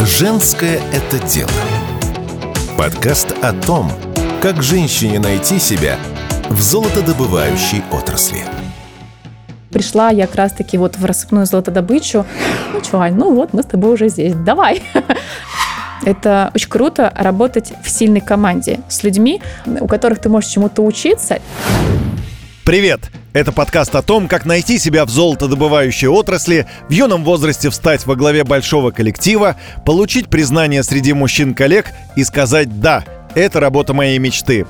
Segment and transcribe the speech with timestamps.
[0.00, 1.50] Женское это дело.
[2.76, 3.90] Подкаст о том,
[4.42, 5.96] как женщине найти себя
[6.50, 8.40] в золотодобывающей отрасли.
[9.70, 12.26] Пришла я как раз-таки вот в рассыпную золотодобычу.
[12.72, 14.82] Ну что, Ань, ну вот мы с тобой уже здесь, давай.
[16.04, 21.38] Это очень круто работать в сильной команде с людьми, у которых ты можешь чему-то учиться.
[22.64, 23.10] Привет!
[23.34, 28.16] Это подкаст о том, как найти себя в золотодобывающей отрасли, в юном возрасте встать во
[28.16, 33.04] главе большого коллектива, получить признание среди мужчин-коллег и сказать «да».
[33.34, 34.64] Это работа моей мечты.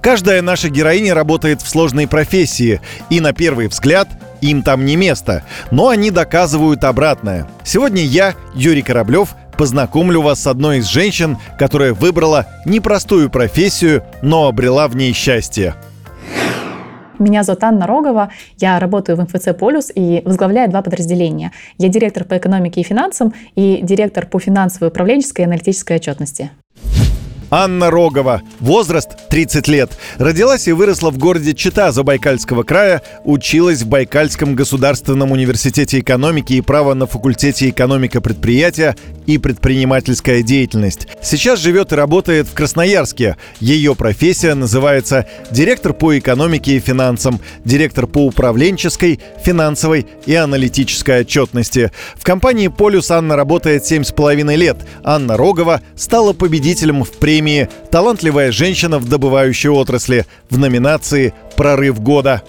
[0.00, 4.08] Каждая наша героиня работает в сложной профессии, и на первый взгляд
[4.40, 7.48] им там не место, но они доказывают обратное.
[7.64, 14.46] Сегодня я, Юрий Кораблев, познакомлю вас с одной из женщин, которая выбрала непростую профессию, но
[14.46, 15.74] обрела в ней счастье.
[17.20, 21.52] Меня зовут Анна Рогова, я работаю в МФЦ «Полюс» и возглавляю два подразделения.
[21.76, 26.50] Я директор по экономике и финансам и директор по финансовой, управленческой и аналитической отчетности.
[27.50, 28.42] Анна Рогова.
[28.60, 29.90] Возраст 30 лет.
[30.18, 33.02] Родилась и выросла в городе Чита Забайкальского края.
[33.24, 38.94] Училась в Байкальском государственном университете экономики и права на факультете экономика предприятия
[39.26, 41.08] и предпринимательская деятельность.
[41.22, 43.36] Сейчас живет и работает в Красноярске.
[43.58, 51.90] Ее профессия называется директор по экономике и финансам, директор по управленческой, финансовой и аналитической отчетности.
[52.14, 54.76] В компании «Полюс» Анна работает 7,5 лет.
[55.02, 61.98] Анна Рогова стала победителем в премии премии «Талантливая женщина в добывающей отрасли» в номинации «Прорыв
[61.98, 62.42] года».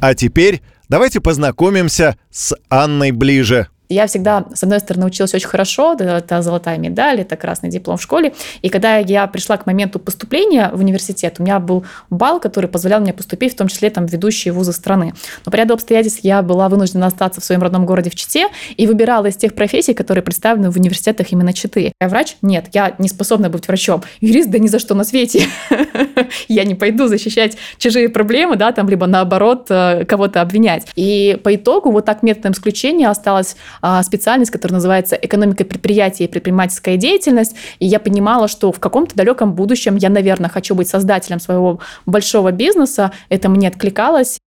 [0.00, 3.66] А теперь давайте познакомимся с Анной ближе.
[3.90, 8.02] Я всегда, с одной стороны, училась очень хорошо, это золотая медаль, это красный диплом в
[8.02, 8.32] школе.
[8.62, 13.00] И когда я пришла к моменту поступления в университет, у меня был балл, который позволял
[13.00, 15.12] мне поступить, в том числе там, ведущие вузы страны.
[15.44, 18.86] Но по ряду обстоятельств я была вынуждена остаться в своем родном городе в Чите и
[18.86, 21.92] выбирала из тех профессий, которые представлены в университетах именно Читы.
[22.00, 22.36] Я врач?
[22.42, 24.04] Нет, я не способна быть врачом.
[24.20, 24.50] Юрист?
[24.50, 25.48] Да ни за что на свете.
[26.48, 30.86] Я не пойду защищать чужие проблемы, да, там, либо наоборот э, кого-то обвинять.
[30.94, 36.28] И по итогу вот так методом исключения осталась а, специальность, которая называется экономика предприятия и
[36.28, 37.54] предпринимательская деятельность.
[37.78, 42.52] И я понимала, что в каком-то далеком будущем я, наверное, хочу быть создателем своего большого
[42.52, 43.12] бизнеса.
[43.28, 44.38] Это мне откликалось.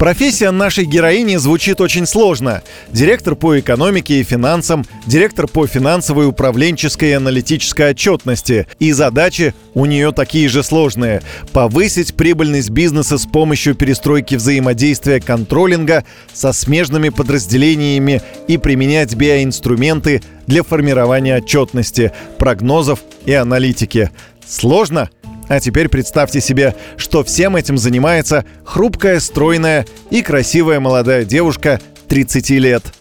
[0.00, 2.62] Профессия нашей героини звучит очень сложно.
[2.90, 8.66] Директор по экономике и финансам, директор по финансовой управленческой и аналитической отчетности.
[8.78, 11.20] И задачи у нее такие же сложные.
[11.52, 20.62] Повысить прибыльность бизнеса с помощью перестройки взаимодействия контролинга со смежными подразделениями и применять биоинструменты для
[20.62, 24.08] формирования отчетности, прогнозов и аналитики.
[24.46, 25.10] Сложно?
[25.50, 32.50] А теперь представьте себе, что всем этим занимается хрупкая, стройная и красивая молодая девушка 30
[32.50, 32.84] лет–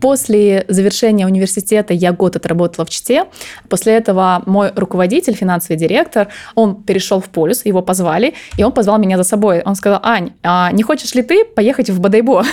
[0.00, 3.24] После завершения университета я год отработала в Чите.
[3.68, 8.98] После этого мой руководитель, финансовый директор, он перешел в полюс, его позвали, и он позвал
[8.98, 9.62] меня за собой.
[9.64, 12.44] Он сказал, Ань, а не хочешь ли ты поехать в Бадайбо?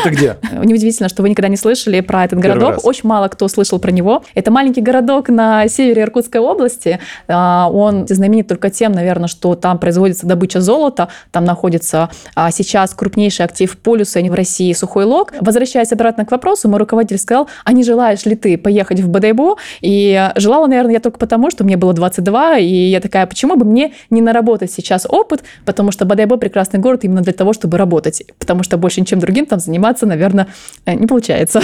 [0.00, 0.36] Это где?
[0.52, 2.84] Неудивительно, что вы никогда не слышали про этот городок.
[2.84, 4.24] Очень мало кто слышал про него.
[4.34, 7.00] Это маленький городок на севере Иркутской области.
[7.28, 12.94] А, он знаменит только тем, наверное, что там производится добыча золота, там находится а, сейчас
[12.94, 15.32] крупнейший актив полюса в России сухой лог.
[15.40, 19.56] Возвращаясь обратно к вопросу, мой руководитель сказал, а не желаешь ли ты поехать в Бадайбо?
[19.80, 23.64] И желала, наверное, я только потому, что мне было 22, и я такая, почему бы
[23.64, 28.22] мне не наработать сейчас опыт, потому что Бадайбо прекрасный город именно для того, чтобы работать,
[28.38, 30.48] потому что больше ничем другим там заниматься, наверное,
[30.86, 31.60] э, не получается.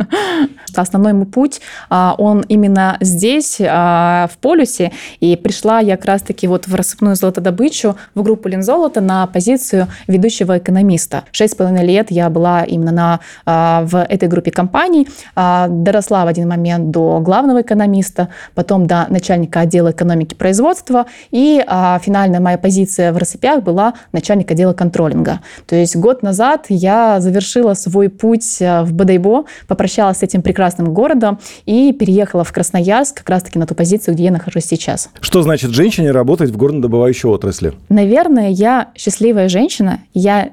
[0.74, 6.46] Основной мой путь, а, он именно здесь, а, в полюсе, и пришла я как раз-таки
[6.46, 11.24] вот в рассыпную золотодобычу в группу Лензолота на позицию ведущего экономиста.
[11.32, 16.24] Шесть с половиной лет я была именно на а, в этой группе компаний, а, доросла
[16.24, 22.40] в один момент до главного экономиста, потом до начальника отдела экономики производства, и а, финальная
[22.40, 25.40] моя позиция в рассыпях была начальник отдела контролинга.
[25.66, 30.92] То есть год назад я завершила свой путь а, в Бадайбо, попрощалась с этим прекрасным
[30.92, 35.10] городом и переехала в Красноярск как раз-таки на ту позицию, где я нахожусь сейчас.
[35.20, 37.74] Что значит женщине работать в горнодобывающей отрасли?
[37.88, 40.00] Наверное, я счастливая женщина.
[40.14, 40.50] Я,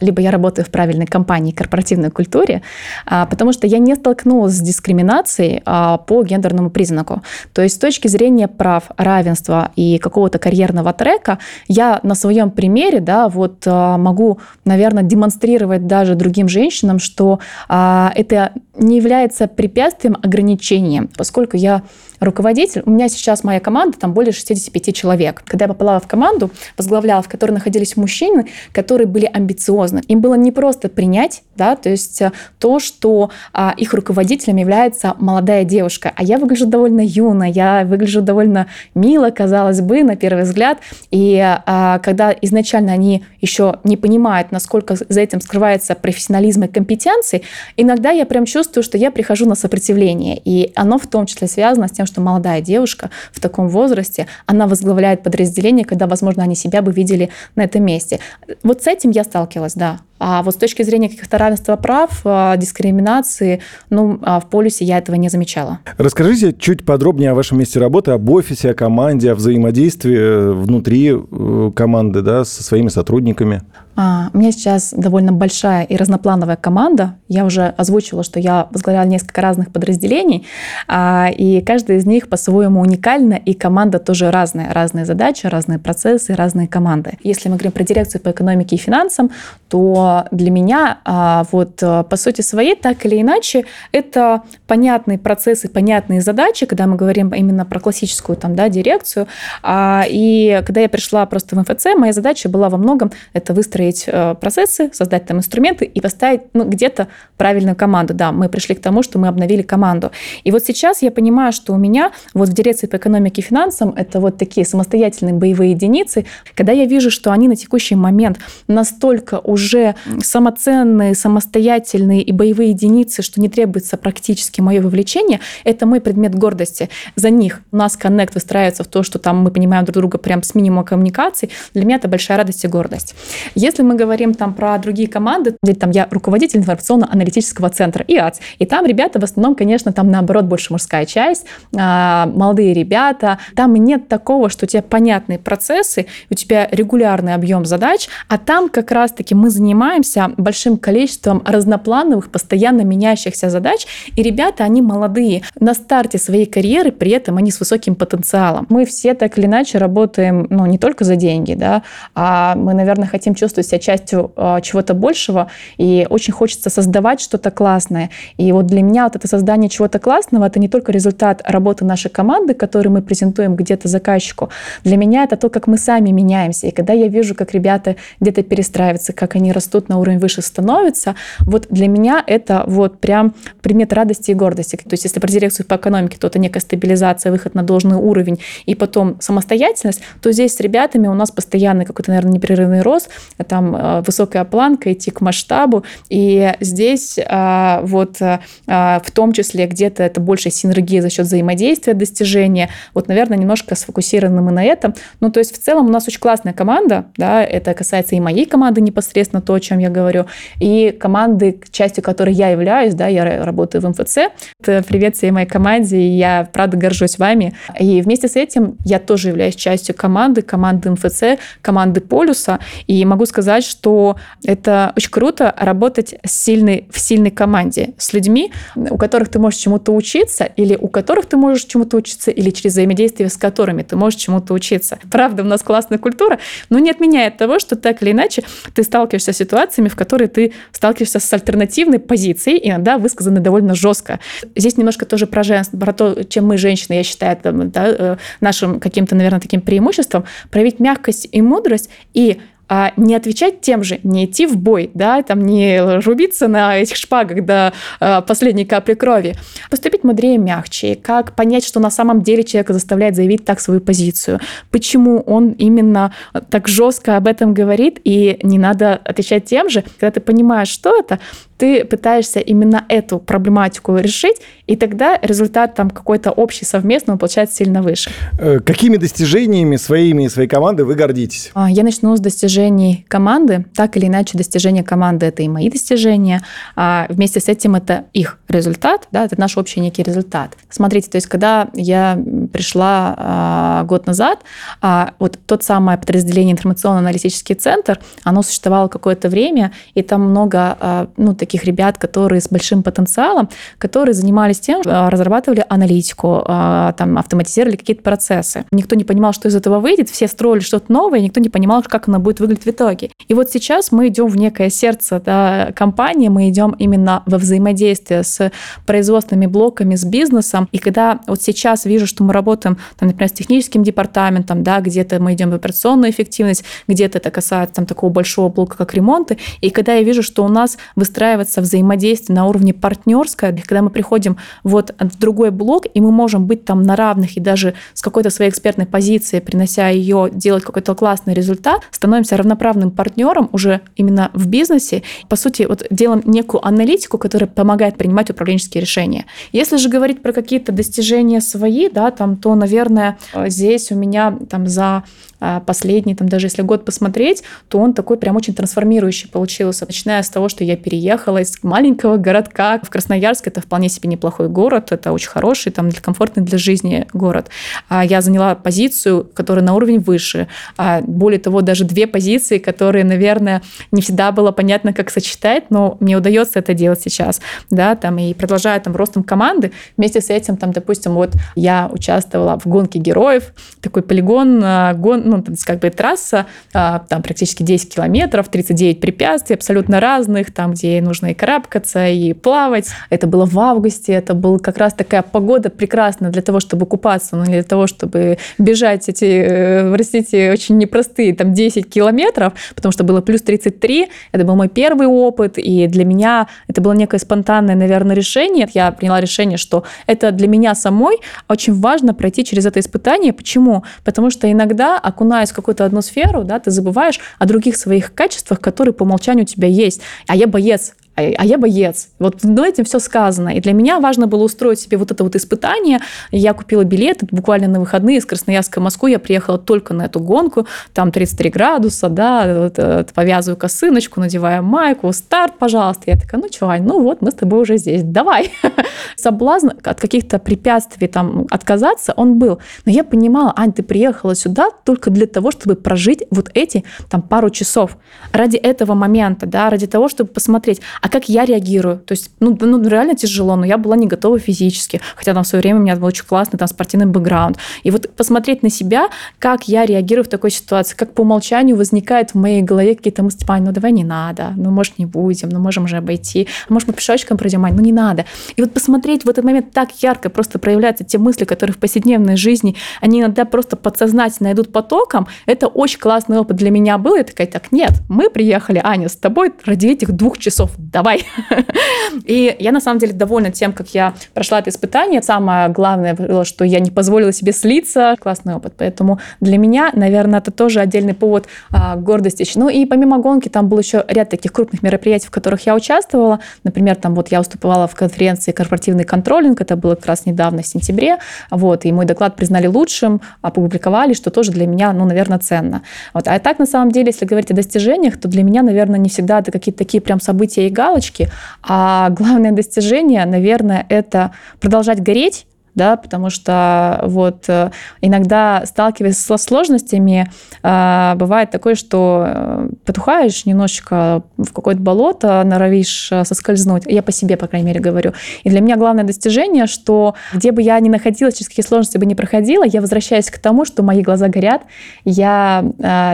[0.00, 2.62] либо я работаю в правильной компании корпоративной культуры, культуре,
[3.06, 7.22] а, потому что я не столкнулась с дискриминацией а, по гендерному признаку.
[7.52, 13.00] То есть с точки зрения прав, равенства и какого-то карьерного трека, я на своем примере
[13.00, 21.10] да, вот а, могу, наверное, демонстрировать даже другим женщинам, что это не является препятствием, ограничением,
[21.16, 21.82] поскольку я
[22.22, 22.82] руководитель.
[22.86, 25.42] У меня сейчас моя команда, там более 65 человек.
[25.44, 30.02] Когда я попала в команду, возглавляла, в которой находились мужчины, которые были амбициозны.
[30.08, 35.14] Им было не просто принять, да, то есть э, то, что а, их руководителем является
[35.18, 40.44] молодая девушка, а я выгляжу довольно юно, я выгляжу довольно мило, казалось бы, на первый
[40.44, 40.78] взгляд.
[41.10, 47.42] И а, когда изначально они еще не понимают, насколько за этим скрывается профессионализм и компетенции,
[47.76, 50.40] иногда я прям чувствую, что я прихожу на сопротивление.
[50.44, 54.66] И оно в том числе связано с тем, что молодая девушка в таком возрасте, она
[54.66, 58.20] возглавляет подразделение, когда, возможно, они себя бы видели на этом месте.
[58.62, 60.00] Вот с этим я сталкивалась, да.
[60.24, 63.60] А вот с точки зрения каких-то равенства прав, а, дискриминации,
[63.90, 65.80] ну, а, в полюсе я этого не замечала.
[65.98, 71.12] Расскажите чуть подробнее о вашем месте работы, об офисе, о команде, о взаимодействии э, внутри
[71.12, 73.62] э, команды, да, со своими сотрудниками.
[73.96, 77.16] А, у меня сейчас довольно большая и разноплановая команда.
[77.26, 80.46] Я уже озвучила, что я возглавляла несколько разных подразделений,
[80.90, 84.72] и каждая из них по-своему уникальна, и команда тоже разная.
[84.72, 87.18] Разные задачи, разные процессы, разные команды.
[87.22, 89.30] Если мы говорим про дирекцию по экономике и финансам,
[89.68, 95.68] то для меня а, вот э, по сути своей так или иначе это понятные процессы,
[95.68, 99.26] понятные задачи, когда мы говорим именно про классическую там, да, дирекцию.
[99.62, 104.06] А, и когда я пришла просто в МФЦ, моя задача была во многом это выстроить
[104.40, 108.14] процессы, создать там инструменты и поставить ну, где-то правильную команду.
[108.14, 110.10] Да, мы пришли к тому, что мы обновили команду.
[110.44, 113.94] И вот сейчас я понимаю, что у меня вот в дирекции по экономике и финансам
[113.96, 118.38] это вот такие самостоятельные боевые единицы, когда я вижу, что они на текущий момент
[118.68, 126.00] настолько уже самоценные, самостоятельные и боевые единицы, что не требуется практически мое вовлечение, это мой
[126.00, 126.88] предмет гордости.
[127.16, 130.42] За них у нас коннект выстраивается в то, что там мы понимаем друг друга прям
[130.42, 131.50] с минимумом коммуникаций.
[131.74, 133.14] Для меня это большая радость и гордость.
[133.54, 138.66] Если мы говорим там про другие команды, ведь там я руководитель информационно-аналитического центра ИАЦ, и
[138.66, 141.46] там ребята в основном, конечно, там наоборот больше мужская часть,
[141.76, 147.64] а, молодые ребята, там нет такого, что у тебя понятные процессы, у тебя регулярный объем
[147.64, 153.86] задач, а там как раз-таки мы занимаемся занимаемся большим количеством разноплановых, постоянно меняющихся задач,
[154.16, 158.66] и ребята, они молодые, на старте своей карьеры, при этом они с высоким потенциалом.
[158.68, 161.82] Мы все так или иначе работаем, ну, не только за деньги, да,
[162.14, 165.48] а мы, наверное, хотим чувствовать себя частью э, чего-то большего,
[165.78, 168.10] и очень хочется создавать что-то классное.
[168.36, 172.10] И вот для меня вот это создание чего-то классного, это не только результат работы нашей
[172.10, 174.50] команды, которую мы презентуем где-то заказчику.
[174.84, 176.68] Для меня это то, как мы сами меняемся.
[176.68, 180.42] И когда я вижу, как ребята где-то перестраиваются, как они растут растут на уровень выше
[180.42, 184.76] становятся, вот для меня это вот прям предмет радости и гордости.
[184.76, 188.38] То есть если про дирекцию по экономике, то это некая стабилизация, выход на должный уровень
[188.66, 193.08] и потом самостоятельность, то здесь с ребятами у нас постоянный какой-то, наверное, непрерывный рост,
[193.46, 199.66] там э, высокая планка, идти к масштабу, и здесь э, вот э, в том числе
[199.66, 204.94] где-то это больше синергия за счет взаимодействия, достижения, вот, наверное, немножко сфокусированы мы на этом.
[205.20, 208.44] Ну, то есть в целом у нас очень классная команда, да, это касается и моей
[208.44, 210.26] команды непосредственно, то, чем я говорю,
[210.60, 214.18] и команды, частью которой я являюсь, да, я работаю в МФЦ.
[214.60, 217.54] Это привет всей моей команде, и я, правда, горжусь вами.
[217.78, 223.26] И вместе с этим я тоже являюсь частью команды, команды МФЦ, команды Полюса, и могу
[223.26, 229.28] сказать, что это очень круто работать с сильной, в сильной команде, с людьми, у которых
[229.28, 233.36] ты можешь чему-то учиться, или у которых ты можешь чему-то учиться, или через взаимодействие с
[233.36, 234.98] которыми ты можешь чему-то учиться.
[235.10, 236.38] Правда, у нас классная культура,
[236.70, 238.42] но не отменяет того, что так или иначе
[238.74, 243.74] ты сталкиваешься с ситуацией, ситуациями, в которые ты сталкиваешься с альтернативной позицией, иногда высказанной довольно
[243.74, 244.18] жестко.
[244.56, 248.16] Здесь немножко тоже про женство, про то, чем мы, женщины, я считаю, там, да, э,
[248.40, 252.40] нашим каким-то, наверное, таким преимуществом, проявить мягкость и мудрость и
[252.74, 256.96] а не отвечать тем же, не идти в бой, да, там не рубиться на этих
[256.96, 259.34] шпагах до а, последней капли крови,
[259.68, 264.40] поступить мудрее, мягче, как понять, что на самом деле человека заставляет заявить так свою позицию,
[264.70, 266.14] почему он именно
[266.48, 270.98] так жестко об этом говорит, и не надо отвечать тем же, когда ты понимаешь, что
[270.98, 271.20] это,
[271.62, 277.58] ты пытаешься именно эту проблематику решить, и тогда результат там какой-то общий совместный, он получается
[277.58, 278.10] сильно выше.
[278.40, 281.52] Э, какими достижениями своими и своей команды вы гордитесь?
[281.54, 283.64] А, я начну с достижений команды.
[283.76, 286.42] Так или иначе, достижения команды– это и мои достижения.
[286.74, 290.56] А вместе с этим это их результат, да, это наш общий некий результат.
[290.70, 292.18] Смотрите, то есть когда я
[292.52, 294.40] пришла а, год назад,
[294.80, 301.08] а, вот тот самое подразделение информационно-аналитический центр, оно существовало какое-то время, и там много а,
[301.16, 307.18] ну, таких ребят, которые с большим потенциалом, которые занимались тем, а, разрабатывали аналитику, а, там,
[307.18, 308.64] автоматизировали какие-то процессы.
[308.72, 312.08] Никто не понимал, что из этого выйдет, все строили что-то новое, никто не понимал, как
[312.08, 313.10] оно будет выглядеть в итоге.
[313.28, 318.22] И вот сейчас мы идем в некое сердце да, компании, мы идем именно во взаимодействие
[318.22, 318.41] с
[318.86, 320.68] производственными блоками, с бизнесом.
[320.72, 325.20] И когда вот сейчас вижу, что мы работаем, там, например, с техническим департаментом, да, где-то
[325.20, 329.38] мы идем в операционную эффективность, где-то это касается там, такого большого блока, как ремонты.
[329.60, 334.36] И когда я вижу, что у нас выстраивается взаимодействие на уровне партнерское, когда мы приходим
[334.64, 338.30] вот в другой блок, и мы можем быть там на равных и даже с какой-то
[338.30, 344.46] своей экспертной позиции, принося ее, делать какой-то классный результат, становимся равноправным партнером уже именно в
[344.46, 345.02] бизнесе.
[345.28, 349.26] По сути, вот делаем некую аналитику, которая помогает принимать управленческие решения.
[349.52, 354.66] Если же говорить про какие-то достижения свои, да, там, то, наверное, здесь у меня там
[354.66, 355.04] за
[355.44, 359.84] а, последний, там, даже если год посмотреть, то он такой прям очень трансформирующий получился.
[359.84, 364.48] Начиная с того, что я переехала из маленького городка в Красноярск, это вполне себе неплохой
[364.48, 367.48] город, это очень хороший, там, комфортный для жизни город.
[367.88, 370.46] А я заняла позицию, которая на уровень выше.
[370.76, 375.96] А более того, даже две позиции, которые, наверное, не всегда было понятно, как сочетать, но
[375.98, 379.72] мне удается это делать сейчас, да, там, и продолжаю там ростом команды.
[379.96, 385.22] Вместе с этим, там, допустим, вот я участвовала в гонке героев, такой полигон, а, гон,
[385.24, 391.00] ну, как бы трасса, а, там практически 10 километров, 39 препятствий абсолютно разных, там, где
[391.00, 392.88] нужно и карабкаться, и плавать.
[393.10, 397.36] Это было в августе, это была как раз такая погода прекрасная для того, чтобы купаться,
[397.36, 402.92] но не для того, чтобы бежать эти, э, простите, очень непростые, там, 10 километров, потому
[402.92, 407.18] что было плюс 33, это был мой первый опыт, и для меня это было некое
[407.18, 408.68] спонтанное, наверное, решение.
[408.74, 413.32] Я приняла решение, что это для меня самой очень важно пройти через это испытание.
[413.32, 413.84] Почему?
[414.04, 418.60] Потому что иногда окунаясь в какую-то одну сферу, да, ты забываешь о других своих качествах,
[418.60, 420.00] которые по умолчанию у тебя есть.
[420.26, 422.08] А я боец, а, я боец.
[422.18, 423.50] Вот ну, этим все сказано.
[423.50, 426.00] И для меня важно было устроить себе вот это вот испытание.
[426.30, 429.08] Я купила билеты буквально на выходные из Красноярска в Москву.
[429.08, 430.66] Я приехала только на эту гонку.
[430.94, 435.12] Там 33 градуса, да, вот, э, повязываю косыночку, надеваю майку.
[435.12, 436.04] Старт, пожалуйста.
[436.06, 438.02] Я такая, ну что, Ань, ну вот мы с тобой уже здесь.
[438.02, 438.50] Давай.
[439.16, 442.58] Соблазн от каких-то препятствий там отказаться, он был.
[442.86, 447.20] Но я понимала, Ань, ты приехала сюда только для того, чтобы прожить вот эти там
[447.20, 447.98] пару часов.
[448.32, 451.98] Ради этого момента, да, ради того, чтобы посмотреть, а как я реагирую.
[451.98, 455.46] То есть, ну, ну реально тяжело, но я была не готова физически, хотя там в
[455.46, 457.58] свое время у меня был очень классный там спортивный бэкграунд.
[457.82, 462.30] И вот посмотреть на себя, как я реагирую в такой ситуации, как по умолчанию возникает
[462.30, 465.58] в моей голове какие-то мысли, Ань, ну давай не надо, ну может не будем, ну
[465.58, 468.24] можем же обойти, а может мы пешочком пройдем, ну не надо.
[468.56, 472.36] И вот посмотреть в этот момент так ярко просто проявляются те мысли, которые в повседневной
[472.36, 477.16] жизни, они иногда просто подсознательно идут потоком, это очень классный опыт для меня был.
[477.16, 481.24] Я такая, так, нет, мы приехали, Аня, с тобой ради этих двух часов давай.
[482.24, 485.22] И я на самом деле довольна тем, как я прошла это испытание.
[485.22, 488.16] Самое главное было, что я не позволила себе слиться.
[488.20, 488.74] Классный опыт.
[488.76, 492.46] Поэтому для меня, наверное, это тоже отдельный повод а, гордости.
[492.54, 496.40] Ну и помимо гонки, там был еще ряд таких крупных мероприятий, в которых я участвовала.
[496.64, 499.60] Например, там вот я выступала в конференции «Корпоративный контролинг».
[499.60, 501.18] Это было как раз недавно, в сентябре.
[501.50, 505.82] Вот, и мой доклад признали лучшим, опубликовали, что тоже для меня, ну, наверное, ценно.
[506.12, 506.28] Вот.
[506.28, 509.38] А так, на самом деле, если говорить о достижениях, то для меня, наверное, не всегда
[509.38, 511.28] это какие-то такие прям события и галочки,
[511.62, 519.38] а главное достижение, наверное, это продолжать гореть да, потому что вот э, иногда сталкиваясь со
[519.38, 520.30] сложностями,
[520.62, 526.84] э, бывает такое, что э, потухаешь немножечко в какое-то болото, норовишь соскользнуть.
[526.86, 528.12] Я по себе, по крайней мере, говорю.
[528.42, 532.06] И для меня главное достижение, что где бы я ни находилась, через какие сложности бы
[532.06, 534.62] ни проходила, я возвращаюсь к тому, что мои глаза горят,
[535.04, 535.64] я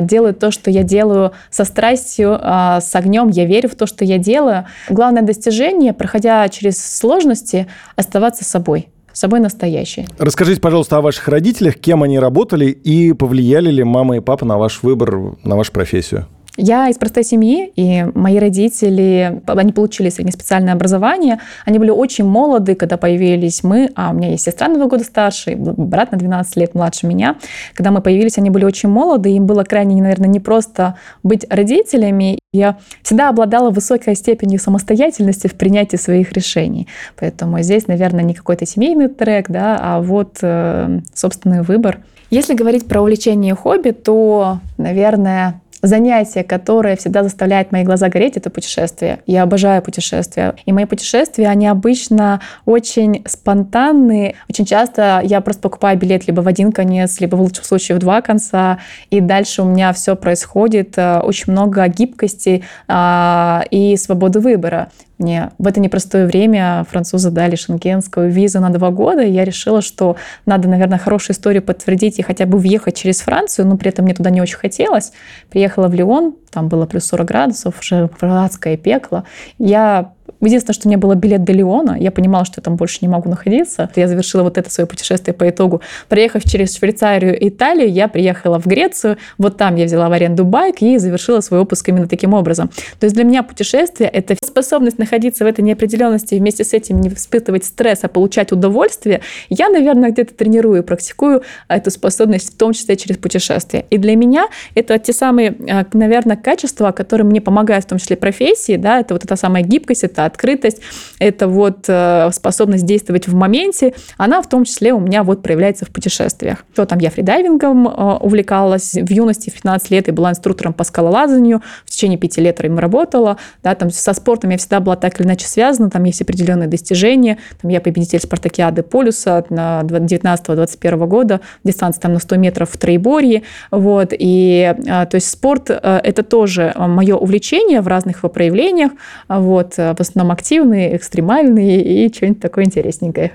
[0.02, 4.18] делаю то, что я делаю со страстью, с огнем, я верю в то, что я
[4.18, 4.66] делаю.
[4.88, 8.88] Главное достижение, проходя через сложности, оставаться собой
[9.18, 10.06] собой настоящие.
[10.18, 14.58] Расскажите, пожалуйста, о ваших родителях, кем они работали и повлияли ли мама и папа на
[14.58, 16.26] ваш выбор, на вашу профессию?
[16.60, 21.38] Я из простой семьи, и мои родители, они получили среднеспециальное образование.
[21.64, 25.04] Они были очень молоды, когда появились мы, а у меня есть сестра на два года
[25.04, 27.36] старше, брат на 12 лет младше меня.
[27.74, 32.40] Когда мы появились, они были очень молоды, им было крайне, наверное, непросто быть родителями.
[32.58, 36.88] Я всегда обладала высокой степенью самостоятельности в принятии своих решений.
[37.18, 42.00] Поэтому здесь, наверное, не какой-то семейный трек, да, а вот э, собственный выбор.
[42.30, 48.36] Если говорить про увлечение и хобби, то, наверное, занятие, которое всегда заставляет мои глаза гореть,
[48.36, 49.20] это путешествие.
[49.26, 50.54] Я обожаю путешествия.
[50.66, 54.36] И мои путешествия, они обычно очень спонтанные.
[54.48, 58.00] Очень часто я просто покупаю билет либо в один конец, либо в лучшем случае в
[58.00, 58.78] два конца.
[59.10, 60.94] И дальше у меня все происходит.
[60.96, 64.90] Э, очень много гибкости а, и свободы выбора.
[65.18, 69.82] Мне в это непростое время французы дали шенгенскую визу на два года, и я решила,
[69.82, 74.04] что надо, наверное, хорошую историю подтвердить и хотя бы въехать через Францию, но при этом
[74.04, 75.12] мне туда не очень хотелось.
[75.50, 79.24] Приехала в Лион, там было плюс 40 градусов, уже адское пекло.
[79.58, 82.98] Я Единственное, что у меня был билет до Леона, я понимала, что я там больше
[83.02, 83.90] не могу находиться.
[83.96, 85.82] Я завершила вот это свое путешествие по итогу.
[86.08, 89.16] Проехав через Швейцарию и Италию, я приехала в Грецию.
[89.36, 92.70] Вот там я взяла в аренду байк и завершила свой отпуск именно таким образом.
[93.00, 97.08] То есть для меня путешествие– это способность находиться в этой неопределенности, вместе с этим не
[97.08, 99.22] испытывать стресс, а получать удовольствие.
[99.48, 103.86] Я, наверное, где-то тренирую, практикую эту способность, в том числе через путешествия.
[103.90, 108.16] И для меня это те самые, а, наверное, качества, которые мне помогают, в том числе
[108.16, 110.80] профессии, да, это вот эта самая гибкость, это открытость,
[111.18, 115.84] это вот э, способность действовать в моменте, она в том числе у меня вот проявляется
[115.84, 116.64] в путешествиях.
[116.74, 120.84] То там я фридайвингом э, увлекалась в юности, в 15 лет я была инструктором по
[120.84, 125.18] скалолазанию, в течение 5 лет им работала, да, там со спортом я всегда была так
[125.20, 131.40] или иначе связана, там есть определенные достижения, там я победитель спартакиады полюса на 19-21 года,
[131.64, 136.74] дистанция там на 100 метров в троеборье, вот, и э, то есть спорт это тоже
[136.76, 138.92] мое увлечение в разных его проявлениях,
[139.28, 143.32] вот, в основном нам активные, экстремальные и что-нибудь такое интересненькое.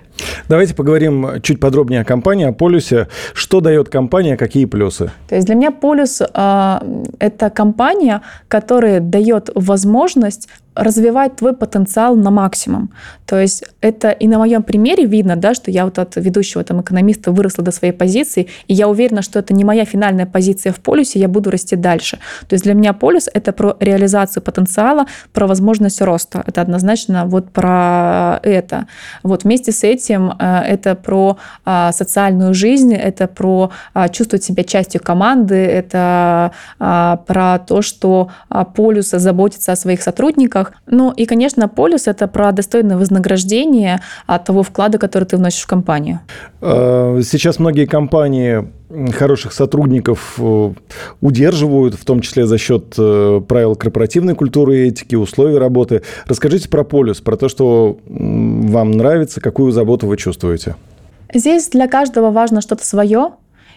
[0.48, 3.08] Давайте поговорим чуть подробнее о компании, о полюсе.
[3.34, 5.12] Что дает компания, какие плюсы?
[5.28, 6.80] То есть для меня полюс э,–
[7.20, 12.89] это компания, которая дает возможность развивать твой потенциал на максимум.
[13.25, 16.82] То есть это и на моем примере видно, да, что я вот от ведущего там
[16.82, 20.80] экономиста выросла до своей позиции, и я уверена, что это не моя финальная позиция в
[20.80, 22.20] полюсе, я буду расти дальше.
[22.48, 26.44] То есть для меня полюс— это про реализацию потенциала, про возможность роста.
[26.46, 28.88] Это однозначно вот про это.
[29.24, 34.63] Вот вместе с этим э, это про а, социальную жизнь, это про а, чувствовать себя
[34.63, 38.30] частью команды, это а, про то, что
[38.75, 40.82] полюс заботится о своих сотрудниках, рынках.
[40.88, 45.67] Ну и, конечно, полюс– это про достойное вознаграждение от того вклада, который ты вносишь в
[45.67, 46.20] компанию.
[46.62, 48.67] А, сейчас многие компании
[49.13, 50.72] хороших сотрудников э,
[51.20, 56.03] удерживают, в том числе за счет э, правил корпоративной культуры и этики, условий работы.
[56.27, 60.75] Расскажите про полюс, про то, что вам нравится, какую заботу вы чувствуете.
[61.34, 63.32] Здесь для каждого важно что-то свое.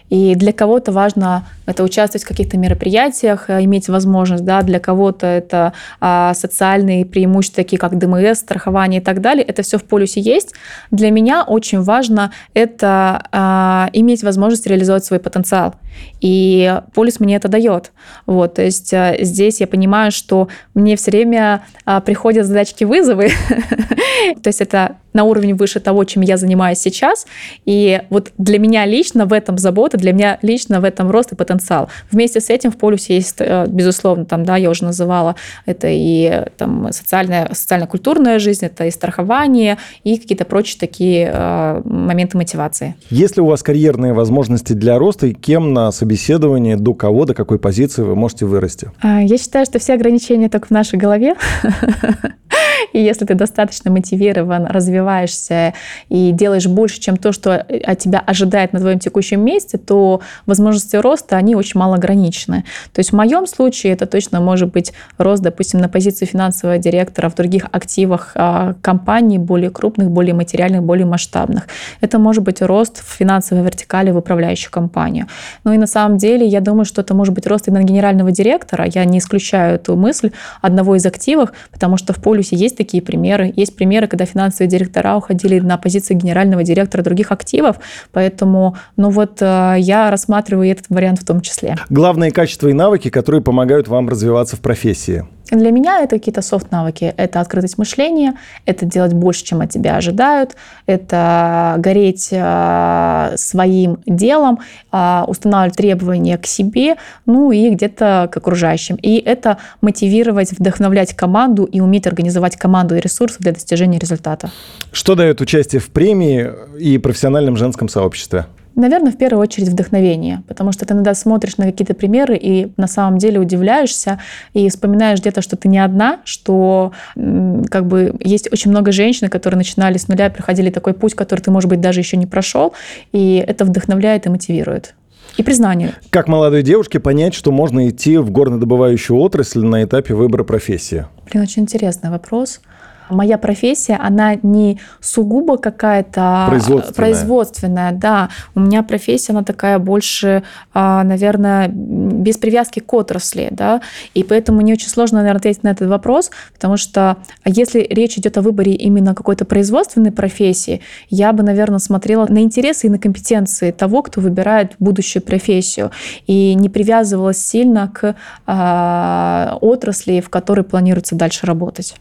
[0.09, 5.27] И для кого-то важно это участвовать в каких-то мероприятиях, э, иметь возможность, да, для кого-то
[5.27, 9.43] это а, социальные преимущества, такие как ДМС, страхование и так далее.
[9.43, 10.53] Это все в полюсе есть.
[10.91, 15.75] Для меня очень важно это а, иметь возможность реализовать свой потенциал.
[16.21, 17.91] И полюс мне это дает.
[18.25, 23.29] Вот, то есть а, здесь я понимаю, что мне все время а, приходят задачки вызовы.
[24.41, 27.25] то есть это на уровне выше того, чем я занимаюсь сейчас.
[27.65, 31.35] И вот для меня лично в этом забота, для меня лично в этом рост и
[31.35, 31.89] потенциал.
[32.11, 36.45] Вместе с этим в полюсе есть, э, безусловно, там, да, я уже называла, это и
[36.55, 42.95] там, социальная, социально-культурная жизнь, это и страхование, и какие-то прочие такие э, моменты мотивации.
[43.09, 47.33] Есть ли у вас карьерные возможности для роста, и кем на собеседовании, до кого, до
[47.33, 48.91] какой позиции вы можете вырасти?
[49.01, 51.33] А, я считаю, что все ограничения только в нашей голове.
[52.93, 54.67] И если ты достаточно мотивирован,
[55.07, 55.73] развиваешься
[56.09, 60.95] и делаешь больше, чем то, что от тебя ожидает на твоем текущем месте, то возможности
[60.97, 62.63] роста, они очень мало ограничены.
[62.93, 67.29] То есть в моем случае это точно может быть рост, допустим, на позиции финансового директора
[67.29, 71.67] в других активах а, компаний более крупных, более материальных, более масштабных.
[72.01, 75.27] Это может быть рост в финансовой вертикали в управляющую компанию.
[75.63, 78.31] Ну и на самом деле я думаю, что это может быть рост и на генерального
[78.31, 78.85] директора.
[78.93, 83.53] Я не исключаю эту мысль одного из активов, потому что в полюсе есть такие примеры.
[83.55, 87.77] Есть примеры, когда финансовые директора уходили на позицию генерального директора других активов.
[88.11, 91.77] Поэтому, ну вот, э, я рассматриваю этот вариант в том числе.
[91.89, 95.25] Главные качества и навыки, которые помогают вам развиваться в профессии.
[95.51, 97.13] Для меня это какие-то софт-навыки.
[97.17, 100.55] Это открытость мышления, это делать больше, чем от тебя ожидают,
[100.85, 104.59] это гореть э, своим делом,
[104.91, 108.95] э, устанавливать требования к себе, ну и где-то к окружающим.
[108.95, 114.51] И это мотивировать, вдохновлять команду и уметь организовать команду и ресурсы для достижения результата.
[114.91, 118.45] Что дает участие в премии и профессиональном женском сообществе?
[118.77, 122.87] Наверное, в первую очередь вдохновение, потому что ты иногда смотришь на какие-то примеры и на
[122.87, 124.19] самом деле удивляешься
[124.53, 129.57] и вспоминаешь где-то, что ты не одна, что как бы есть очень много женщин, которые
[129.57, 132.73] начинали с нуля, проходили такой путь, который ты, может быть, даже еще не прошел,
[133.13, 134.93] и это вдохновляет и мотивирует
[135.37, 135.95] и признание.
[136.11, 141.07] Как молодой девушке понять, что можно идти в горнодобывающую отрасль на этапе выбора профессии?
[141.31, 142.61] Блин, очень интересный вопрос
[143.09, 146.93] моя профессия, она не сугубо какая-то производственная.
[146.93, 148.29] производственная, да.
[148.55, 150.43] У меня профессия, она такая больше,
[150.73, 153.81] а, наверное, без привязки к отрасли, да,
[154.13, 158.37] и поэтому мне очень сложно, наверное, ответить на этот вопрос, потому что если речь идет
[158.37, 163.71] о выборе именно какой-то производственной профессии, я бы, наверное, смотрела на интересы и на компетенции
[163.71, 165.91] того, кто выбирает будущую профессию,
[166.25, 168.15] и не привязывалась сильно к
[168.45, 171.95] а, отрасли, в которой планируется дальше работать.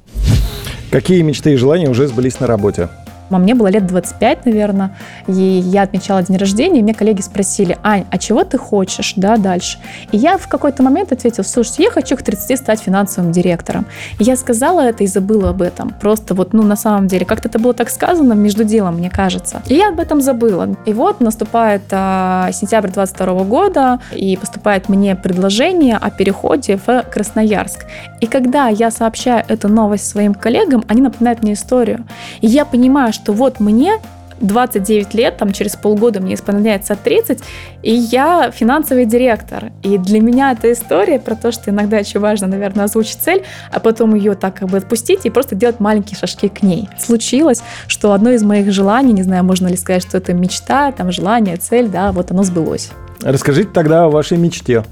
[0.91, 2.89] Какие мечты и желания уже сбылись на работе?
[3.31, 7.79] А мне было лет 25, наверное, и я отмечала день рождения, и мне коллеги спросили,
[7.83, 9.79] Ань, а чего ты хочешь, да, дальше?
[10.13, 13.87] И я в какой-то момент ответила, слушайте, я хочу к 30 стать финансовым директором.
[14.19, 15.91] И я сказала это и забыла об этом.
[16.01, 19.63] Просто вот, ну, на самом деле, как-то это было так сказано между делом, мне кажется.
[19.67, 20.77] И я об этом забыла.
[20.87, 27.87] И вот наступает а, сентябрь 22 года, и поступает мне предложение о переходе в Красноярск.
[28.21, 32.05] И когда я сообщаю эту новость своим коллегам, они напоминают мне историю.
[32.41, 34.01] И я понимаю, что вот мне
[34.41, 37.41] 29 лет, там через полгода мне исполняется 30,
[37.83, 39.73] и я финансовый директор.
[39.83, 43.81] И для меня эта история про то, что иногда очень важно, наверное, озвучить цель, а
[43.81, 46.89] потом ее так как бы отпустить и просто делать маленькие шажки к ней.
[46.99, 51.13] Случилось, что одно из моих желаний, не знаю, можно ли сказать, что это мечта, там
[51.13, 52.91] желание, цель, да, вот оно сбылось.
[53.23, 54.85] Расскажите тогда о вашей мечте.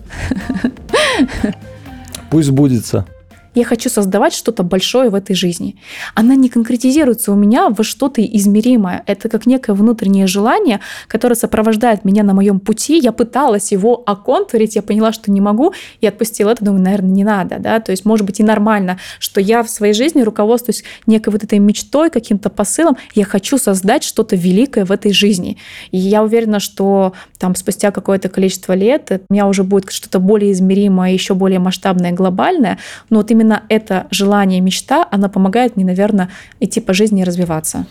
[2.30, 3.06] Пусть сбудется.
[3.54, 5.76] Я хочу создавать что-то большое в этой жизни.
[6.14, 9.02] Она не конкретизируется у меня во что-то измеримое.
[9.06, 12.98] Это как некое внутреннее желание, которое сопровождает меня на моем пути.
[12.98, 17.24] Я пыталась его оконтурить, я поняла, что не могу, и отпустила это, думаю, наверное, не
[17.24, 17.58] надо.
[17.58, 17.80] Да?
[17.80, 21.58] То есть, может быть, и нормально, что я в своей жизни руководствуюсь некой вот этой
[21.58, 22.96] мечтой, каким-то посылом.
[23.14, 25.58] Я хочу создать что-то великое в этой жизни.
[25.90, 30.52] И я уверена, что там спустя какое-то количество лет у меня уже будет что-то более
[30.52, 32.78] измеримое, еще более масштабное, глобальное.
[33.10, 36.30] Но вот именно именно это желание, мечта, она помогает мне, наверное,
[36.60, 37.86] идти по жизни и развиваться.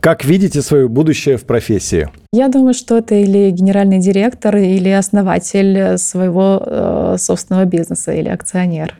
[0.00, 2.08] Как видите свое будущее в профессии?
[2.32, 8.94] Я думаю, что это или генеральный директор, или основатель своего э, собственного бизнеса, или акционер.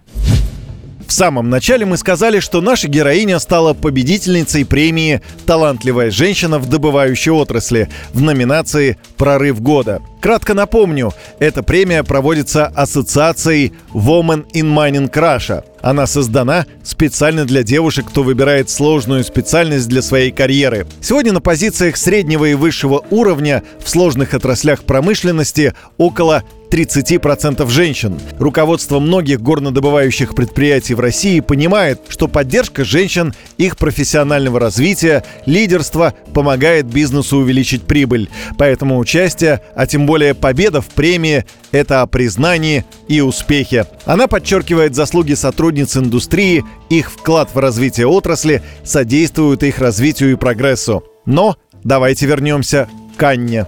[1.07, 7.31] В самом начале мы сказали, что наша героиня стала победительницей премии «Талантливая женщина в добывающей
[7.31, 10.01] отрасли» в номинации «Прорыв года».
[10.23, 15.65] Кратко напомню, эта премия проводится ассоциацией Women in Mining Russia.
[15.83, 20.87] Она создана специально для девушек, кто выбирает сложную специальность для своей карьеры.
[21.01, 28.19] Сегодня на позициях среднего и высшего уровня в сложных отраслях промышленности около 30% женщин.
[28.39, 36.87] Руководство многих горнодобывающих предприятий в России понимает, что поддержка женщин, их профессионального развития, лидерства помогает
[36.87, 38.31] бизнесу увеличить прибыль.
[38.57, 43.87] Поэтому участие, а тем более победа в премии– это о признании и успехе.
[44.07, 45.35] Она подчеркивает заслуги
[45.73, 51.03] сотрудниц индустрии, их вклад в развитие отрасли содействует их развитию и прогрессу.
[51.25, 53.67] Но давайте вернемся к Анне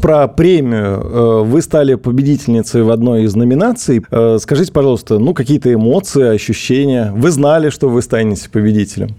[0.00, 1.00] про премию.
[1.00, 4.02] Э, вы стали победительницей в одной из номинаций.
[4.10, 7.12] Э, скажите, пожалуйста, ну, какие-то эмоции, ощущения?
[7.14, 9.16] Вы знали, что вы станете победителем?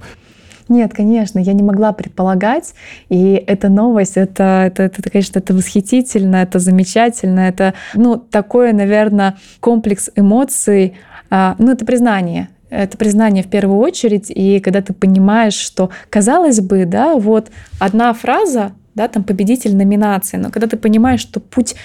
[0.68, 2.74] Нет, конечно, я не могла предполагать,
[3.10, 9.38] и эта новость, это, это, это, конечно, это восхитительно, это замечательно, это, ну, такое, наверное,
[9.60, 10.96] комплекс эмоций,
[11.30, 16.86] ну, это признание, это признание в первую очередь, и когда ты понимаешь, что, казалось бы,
[16.86, 20.38] да, вот одна фраза, да, там победитель номинации.
[20.38, 21.76] Но когда ты понимаешь, что путь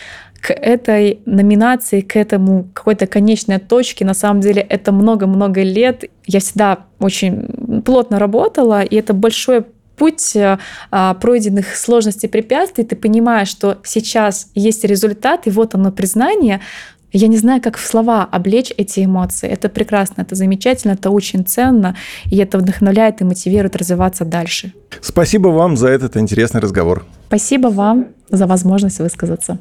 [0.40, 6.04] к этой номинации, к этому какой-то конечной точке, на самом деле это много-много лет.
[6.26, 13.48] Я всегда очень плотно работала, и это большой путь а, пройденных сложностей препятствий, ты понимаешь,
[13.48, 16.62] что сейчас есть результат, и вот оно признание,
[17.12, 19.48] я не знаю, как в слова облечь эти эмоции.
[19.48, 21.96] Это прекрасно, это замечательно, это очень ценно,
[22.26, 24.72] и это вдохновляет и мотивирует развиваться дальше.
[25.00, 27.04] Спасибо вам за этот интересный разговор.
[27.28, 29.58] Спасибо вам за возможность высказаться.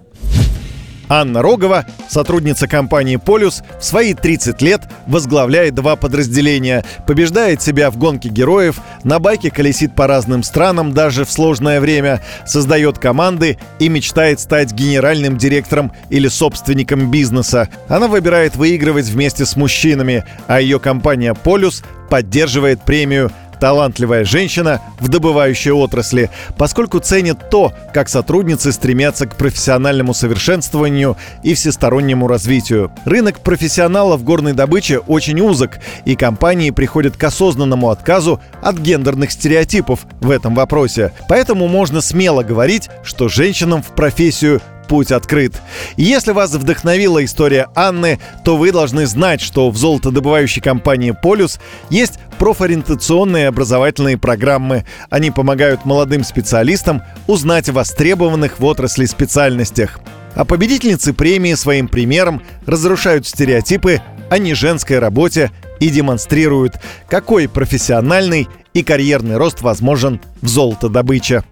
[1.10, 7.98] Анна Рогова, сотрудница компании «Полюс», в свои 30 лет возглавляет два подразделения, побеждает себя в
[7.98, 13.90] гонке героев, на байке колесит по разным странам даже в сложное время, создает команды и
[13.90, 17.70] мечтает стать генеральным директором или собственником бизнеса.
[17.88, 25.08] Она выбирает выигрывать вместе с мужчинами, а ее компания «Полюс» поддерживает премию талантливая женщина в
[25.08, 32.92] добывающей отрасли, поскольку ценит то, как сотрудницы стремятся к профессиональному совершенствованию и всестороннему развитию.
[33.06, 40.06] Рынок профессионалов горной добыче очень узок, и компании приходят к осознанному отказу от гендерных стереотипов
[40.22, 41.12] в этом вопросе.
[41.28, 45.54] Поэтому можно смело говорить, что женщинам в профессию путь открыт.
[45.96, 52.16] Если вас вдохновила история Анны, то вы должны знать, что в золотодобывающей компании «Полюс» есть
[52.40, 54.86] профориентационные образовательные программы.
[55.10, 60.00] Они помогают молодым специалистам узнать о востребованных в отрасли специальностях.
[60.36, 68.84] А победительницы премии своим примером разрушают стереотипы о неженской работе и демонстрируют, какой профессиональный и
[68.84, 71.44] карьерный рост возможен в золотодобыче.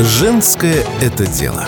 [0.00, 1.66] Женское это дело.